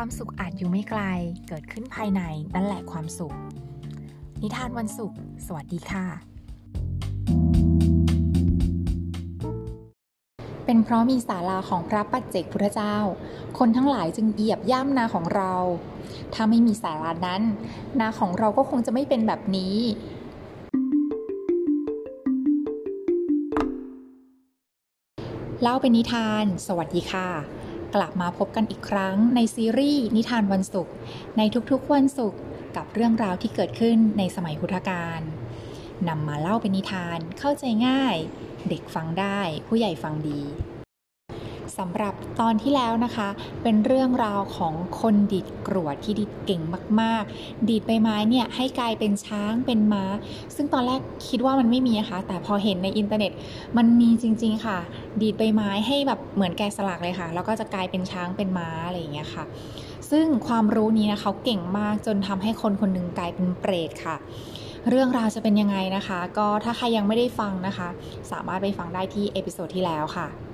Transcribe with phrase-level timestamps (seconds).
[0.00, 1.02] ความสุขอาจอยู่ไม่ไกล
[1.48, 2.22] เกิดขึ้นภายใน
[2.54, 3.34] นั่นแหละความสุข
[4.42, 6.06] นิทานวันศุกร์สวัสดีค่ะ
[10.64, 12.96] เป็นเพราะมีศาลาของพระปัจเจกพุทธเจ้า
[13.58, 15.54] คนทั้งหลายจึงเหยียบย่ำนาของเรา
[16.34, 17.42] ถ้าไม่มีศาลานั้น
[18.00, 19.76] นาของเราก็คงจะไม่เป็นแบบนี้
[25.62, 27.28] เล่าเป็นนิทาน สวัสดีค่ะ
[27.96, 30.94] กลับมาพบกันอีกครั้งในซีรีส์นิทานวันศุกร์
[31.38, 32.40] ในทุกๆวันศุกร์
[32.76, 35.20] กับเรื่องราวที่เกิดขึ้นในสมัยพุทธกาล
[36.08, 38.16] นำมาเล่าเป็นนิทานเข้าใจง่าย
[38.68, 40.40] เด็กฟังได้ผู้ใหญ่ฟังดี
[41.78, 43.28] สำหรับตอนที่แล้วนะคะ
[43.62, 46.62] เป็นเรื่องราวของคนดิดกรวดที่ดิดเก่ง
[47.00, 50.04] มาก ๆ ดีดใบไม้เนี่ยให้กลายเป็นช้างเป็นม้า
[50.56, 53.32] ซึ่งตอนแรกคิดว่ามันไม่มีนะคะ แต่พอเห็นในอินเทอร์เน็ต
[53.76, 54.78] มันมีจริง ๆ ค่ะ
[55.20, 59.44] ดีดใบไม้ให้แบบเหมือนแกะสลักเลยค่ะ แล้วก็จะกลายเป็นช้างเป็นม้าอะไรอย่างเงี้ยค่ะ
[60.10, 64.16] ซึ่งความรู้นี้นะเขาเก่งมากจนทำให้คนคนหนึ่งกลายเป็นเปรตค่ะ
[64.90, 67.88] เรื่องราวจะเป็นยังไงนะคะ ก็ถ้าใครยังไม่ได้ฟังนะคะ
[68.32, 70.45] สามารถไปฟังได้ที่ episode ที่แล้วค่ะ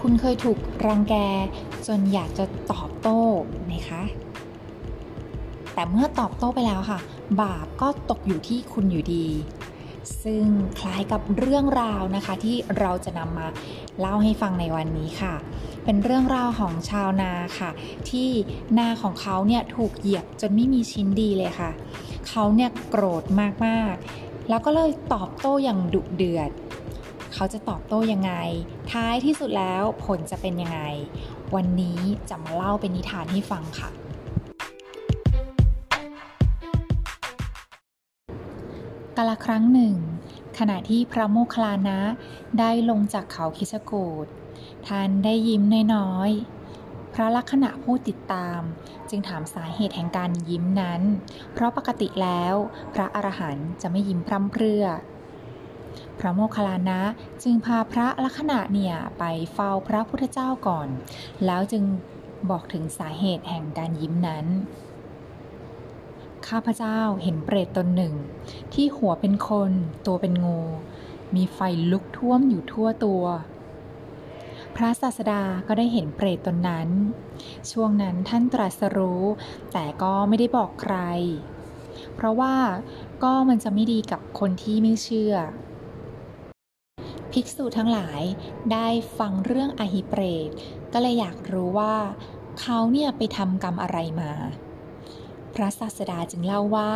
[0.00, 1.14] คุณเคยถูกรังแก
[1.86, 3.20] จนอยากจะตอบโต้
[3.66, 4.02] ไหมคะ
[5.74, 7.00] แต่เมื่อตอบโต้ไปแล้วค่ะ
[7.40, 9.26] บาปก็ตกอยู่ที่คุณอยู่ดี
[10.22, 10.46] ซึ่ง
[10.78, 13.48] คล้ายกับเรื่องราวนะคะที่เราจะนำมา
[14.00, 15.34] เล่าให้ฟังในวันนี้ค่ะ
[15.84, 17.70] เป็นเรื่องราวของชาวนาค่ะ
[18.10, 18.28] ที่
[18.78, 21.70] นาของเขาเนี่ยถูกเหยียบจนไม่มีชิ้นดีเลยค่ะ
[22.28, 23.24] เขาเนี่ยโกรธ
[23.66, 26.50] มากๆ แล้วก็เลยตอบโต้อย่างดุเดือด
[27.34, 28.32] เขาจะตอบโต้ยังไง
[28.92, 30.80] ท้ายที่สุดแล้วผลจะเป็นยังไง
[31.54, 32.00] วันนี้
[32.30, 33.90] จะมาเล่าเป็นนิทานให้ฟังค่ะ
[39.16, 39.94] กาลครั้งหนึ่ง
[40.58, 42.00] ขณะที่พระโมคคัลลานะ
[42.58, 44.26] ได้ลงจากเขาคิชกูด
[44.86, 45.62] ท่านได้ยิ้ม
[45.94, 48.60] น้อยๆพระลักษณะผู้ติดตาม
[49.08, 51.02] จึงถามสาเหตุแห่งการยิ้มนั้น
[51.52, 52.54] เพราะปกติแล้ว
[52.94, 54.84] พระอรหันต์จะไม่ยิ้มพร่ำเพรื่อ
[56.20, 57.00] พระโมคคัลลานะ
[57.42, 60.88] จึงพาพระลักษณะเนี่ยไปเฝ้าพระพุทธเจ้าก่อน
[61.46, 61.84] แล้วจึง
[62.50, 64.46] บอกถึงสาเหตุแห่งการยิ้มนั้น
[66.48, 68.14] ข้าพเจ้าเห็นเปรตตนหนึ่ง
[68.74, 69.70] ที่หัวเป็นคน
[70.06, 70.60] ตัวเป็นงู
[71.34, 71.58] มีไฟ
[71.90, 73.24] ลุกท่วมอยู่ทั่วตัว
[74.76, 76.88] พระศาสดาก็ได้เห็นเปรตตนนั้น
[77.70, 79.22] ช่วงนั้นท่านตรัสรู้
[79.72, 80.96] แต่ก็ไม่ได้บอกใคร
[82.14, 82.54] เพราะว่า
[83.22, 85.34] ก็มันจะไม่ดีกับคนที่ไม่เชื่อ
[87.32, 88.22] ภิกษุทั้งหลาย
[88.72, 88.86] ได้
[89.18, 90.50] ฟังเรื่องอหิเปรต
[90.92, 91.96] ก็เลยอยากรู้ว่า
[92.60, 94.32] เขาเนี่ยไปทำกรรมอะไรมา
[95.54, 96.92] พระศาสดาจึงเล่าว่า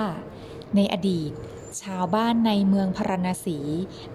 [0.77, 1.33] ในอดีต
[1.83, 3.59] ชาวบ้านในเมืองพาราณสี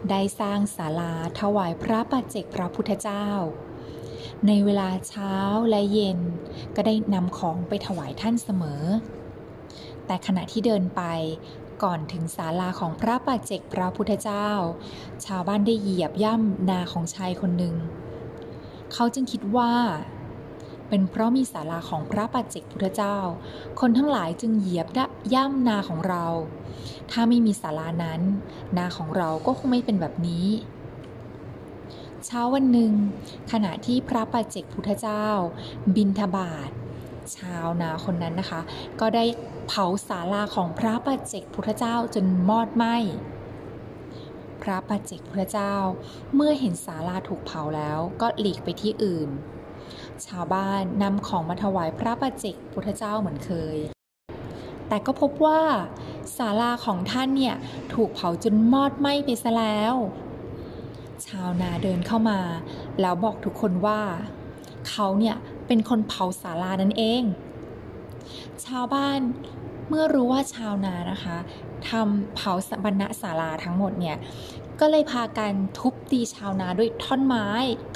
[0.10, 3.28] ได้สร้างศาลาถวายพระปัจเจกพระพุทธเจ้า
[4.48, 5.36] ในเวลาเช้า
[5.70, 6.20] และเย็น
[6.76, 8.84] ก็ได้นำของไปถวายท่านเสมอ
[10.06, 11.02] แต่ขณะที่เดินไป
[11.84, 14.50] ก่อนถึงศาลาของพระปัจเจกพระพุทธเจ้า
[15.26, 17.76] ชาวบ้านได้เหยียบย่ำนาของชายคนหนึ่ง
[18.94, 19.74] เขาจึงคิดว่า
[20.90, 23.18] เป็นเพราะมีศาลาของพระปัจเจกพุทธเจ้า
[23.80, 24.88] คนทั้งหลายจึงเหยียบ
[25.34, 26.26] ย่ำนาของเรา
[27.12, 28.22] ถ้าไม่มีศาลานั้น
[28.78, 30.48] นาของเราก็คงไม่เป็นแบบนี้
[32.26, 32.94] เช้าวันหนึ่ง
[33.52, 35.26] ขณะที่พระปัจเจกพุทธเจ้า
[35.96, 36.70] บินทบาท
[37.38, 38.62] ชาวนาคนนั้นนะคะ
[39.00, 39.26] ก็ได้
[39.68, 42.96] เผาศาลาของพระปัจเจกพุทธเจ้าจนมอดไหม้
[44.62, 45.74] พระปัจเจกพุทธเจ้า
[46.36, 49.30] เมื่อเห็นศาลาถูกเผาแล้วก็หลีกไปที่อื่น
[50.26, 53.78] ชาวบ้านนำของมาถวายพระปัจเจกพุทธเจ้าเหมือนเคย
[54.88, 55.62] แต่ก็พบว่า
[56.38, 57.56] ศาลาของท่านเนี่ย
[57.94, 59.96] ถูกเผาจนมอดไหม้ไปซะแล้ว
[61.28, 62.40] ชาวนาเดินเข้ามา
[63.02, 64.02] แล้วบอกทุกคนว่า
[64.90, 65.38] เขาเนี่ย
[65.70, 67.24] เป็นคนเผาศาลานั่นเอง
[68.66, 69.20] ชาวบ้าน
[69.88, 71.38] เมื่อรู้ว่าชาวนานะคะ
[71.90, 72.54] ทำเผา
[72.86, 74.18] บรรณศาลาทั้งหมดเนี่ย
[74.80, 77.48] ก็เลยพากันทุบตีชาวนาด้วยท่อนไม้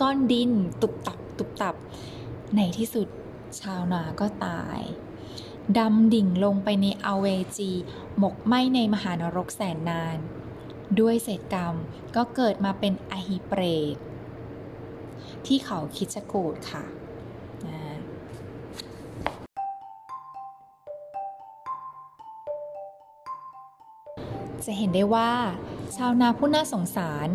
[0.02, 0.52] ก้อนดิน
[0.82, 1.76] ตุบตับ ตุบตับ
[2.56, 3.08] ในที่สุด
[3.62, 4.80] ชาวนาก็ตาย
[5.78, 7.28] ดำดิ่งลงไปในอเว
[7.58, 7.72] จี
[8.18, 10.18] หมกไหมในมหานรกแสนนาน
[11.00, 11.76] ด้วยเศษกรรม
[12.16, 13.62] ก็เกิดมาเป็นอหิเปร
[13.94, 13.96] ต
[15.46, 16.84] ที่เขาคิดจะโกดค่ะ
[24.66, 25.32] จะเห็นได้ว่า
[25.96, 27.30] ชาวนาผู้น่าสงสาร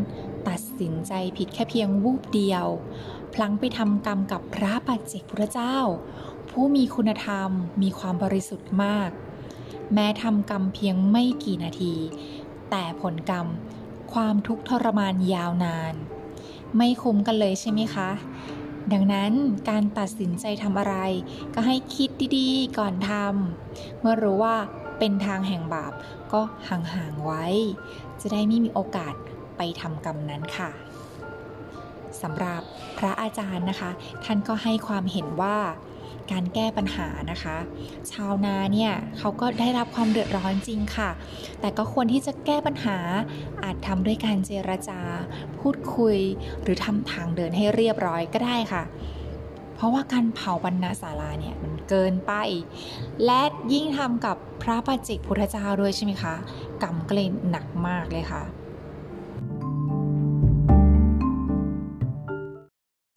[0.49, 2.67] ตัดสินใจผิดแค่เพียงวูบเดียว
[3.33, 5.77] พลังไปทำกรรมกับพระปัจเจกพุทธเจ้า
[6.51, 7.51] ผู้มีคุณธรรม
[7.83, 9.11] มีความบริสุทธิ์มาก
[9.93, 11.95] แม้ทำกรรมเพียงไม่กี่นาที
[12.71, 13.47] แต่ผลกรรม
[14.13, 15.95] ความทุกข์ทรมานยาวนาน
[16.77, 18.11] ไม่คุ้มกันเลยใช่ไหมคะ
[18.93, 19.33] ดังนั้น
[19.71, 20.97] การตัดสินใจทำอะไร
[21.55, 24.57] ก็ให้คิดดีๆ ก่อนทำเมื่อรู้ว่า
[24.99, 25.93] เป็นทางแห่งบาป
[26.33, 27.45] ก็ห่างๆไว้
[28.21, 29.15] จะได้ไม่มีโอกาส
[29.57, 30.71] ไปทำกรรมนั้นค่ะ
[32.23, 32.63] สำหรับ
[32.99, 33.91] พระอาจารย์นะคะ
[34.25, 35.57] ท่านก็ให้ความเห็นว่า
[36.33, 37.57] การแก้ปัญหานะคะ
[38.13, 41.11] ชาวนาเนี่ยเขาก็ได้รับความเดือดร้อนจริงค่ะ
[41.61, 42.99] แต่ก็ควรที่จะแก้ปัญหา
[43.63, 45.01] อาจทำด้วยการเจรจา
[45.59, 46.19] พูดคุย
[46.63, 48.85] หรือทำทางเดินให้เรียบร้อยก็ได้ค่ะ
[49.75, 52.33] เพราะว่าการเผาบรรณศาลาเนี่ยมันเกินไป
[53.25, 53.43] และ
[53.73, 56.35] ยิ่งทำกับพระปัจเจกพุทธเจ้าด้วยใช่ไหมคะ
[56.83, 58.43] กรรมก็เลยหนักมากเลยค่ะ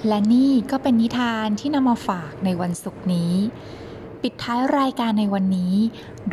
[0.08, 3.34] และนี่ก็เป็นนิทานที่นำมาฝากในวันศุกร์นี้
[4.22, 5.74] ปิดท้ายรายการในวันนี้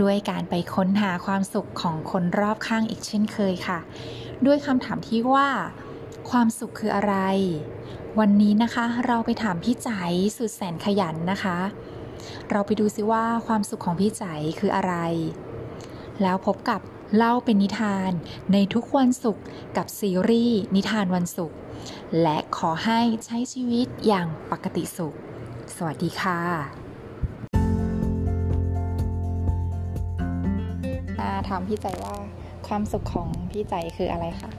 [0.00, 3.78] ด้วยการไปค้นหาความสุขของคนรอบข้างอีกเช่นเคยค่ะ
[4.46, 5.48] ด้วยคำถามที่ว่า
[6.30, 7.14] ความสุขคืออะไร
[8.18, 9.90] วันนี้นะคะเราไปถามพี่ใจ
[10.36, 11.58] สุดแสนขยันนะคะ
[12.50, 14.24] เราไปดูซิว่าความสุขของพี่ใจ
[14.60, 14.94] คืออะไร
[16.22, 16.80] แล้วพบกับ
[17.16, 18.10] เล่าเป็นนิทาน
[18.52, 19.44] ในทุกวันศุกร์
[19.76, 21.58] กับซีรีส์นิทานวันศุกร์
[22.22, 25.16] และขอให้ใช้ชีวิตอย่างปกติสุข
[25.76, 26.40] สวัสดีค่ะ
[31.48, 32.16] ถามพี่ใจว่า
[32.66, 34.50] ความสุขของพี่ใจคืออะไรคะ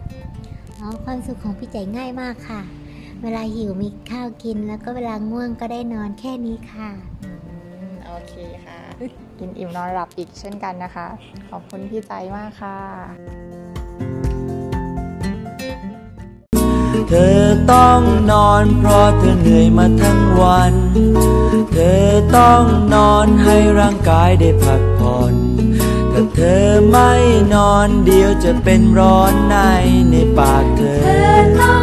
[0.80, 2.62] อ๋อความสุขของพี่ใจง่ายมากค่ะ
[3.24, 6.90] เวลาหิวมีข้าวกินแล้วก็เวลาง่วงก็ได้นอนแค่นี้ค่ะ
[8.10, 8.34] โอเค
[8.66, 8.80] ค่ะ
[9.40, 11.08] กินอิ่มนอนหลับอีกเช่นกันนะคะ
[11.50, 12.78] ขอบคุณพี่ใจมากค่ะ
[17.10, 18.02] เธอต้อง
[18.32, 20.74] นอนเพราะเธอเหนื่อยมาทั้งวัน
[21.72, 22.08] เธอ
[22.38, 22.64] ต้อง
[22.94, 25.34] นอนให้ร่างกายได้พักผ่อน
[26.14, 27.12] ถ้าเธอไม่
[27.54, 29.58] นอนเดี๋ยวจะเป็นร้อนใน
[30.10, 31.79] ในปากเธอ